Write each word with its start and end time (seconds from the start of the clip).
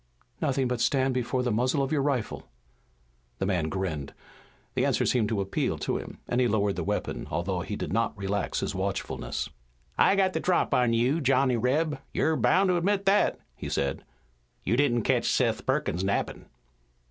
"Nothing 0.41 0.67
but 0.67 0.81
stand 0.81 1.13
before 1.13 1.43
the 1.43 1.51
muzzle 1.51 1.83
of 1.83 1.91
your 1.91 2.01
rifle." 2.01 2.49
The 3.37 3.45
man 3.45 3.69
grinned. 3.69 4.15
The 4.73 4.83
answer 4.83 5.05
seemed 5.05 5.29
to 5.29 5.41
appeal 5.41 5.77
to 5.77 5.97
him, 5.97 6.17
and 6.27 6.41
he 6.41 6.47
lowered 6.47 6.75
the 6.75 6.83
weapon, 6.83 7.27
although 7.29 7.59
he 7.61 7.75
did 7.75 7.93
not 7.93 8.17
relax 8.17 8.61
his 8.61 8.73
watchfulness. 8.73 9.49
"I 9.99 10.15
got 10.15 10.33
the 10.33 10.39
drop 10.39 10.73
on 10.73 10.93
you, 10.93 11.21
Johnny 11.21 11.55
Reb; 11.55 11.99
you're 12.15 12.35
boun' 12.35 12.65
to 12.69 12.77
admit 12.77 13.05
that," 13.05 13.37
he 13.55 13.69
said. 13.69 14.03
"You 14.63 14.75
didn't 14.75 15.03
ketch 15.03 15.31
Seth 15.31 15.67
Perkins 15.67 16.03
nappin'." 16.03 16.47